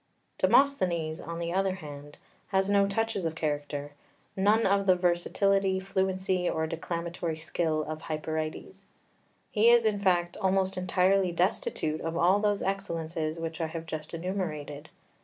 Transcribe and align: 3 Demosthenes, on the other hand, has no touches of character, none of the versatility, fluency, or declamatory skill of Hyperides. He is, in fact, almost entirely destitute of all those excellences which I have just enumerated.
3 0.39 0.47
Demosthenes, 0.49 1.21
on 1.21 1.37
the 1.37 1.53
other 1.53 1.75
hand, 1.75 2.17
has 2.47 2.71
no 2.71 2.87
touches 2.87 3.23
of 3.23 3.35
character, 3.35 3.91
none 4.35 4.65
of 4.65 4.87
the 4.87 4.95
versatility, 4.95 5.79
fluency, 5.79 6.49
or 6.49 6.65
declamatory 6.65 7.37
skill 7.37 7.83
of 7.83 8.01
Hyperides. 8.05 8.85
He 9.51 9.69
is, 9.69 9.85
in 9.85 9.99
fact, 9.99 10.37
almost 10.37 10.75
entirely 10.75 11.31
destitute 11.31 12.01
of 12.01 12.17
all 12.17 12.39
those 12.39 12.63
excellences 12.63 13.37
which 13.39 13.61
I 13.61 13.67
have 13.67 13.85
just 13.85 14.11
enumerated. 14.15 14.89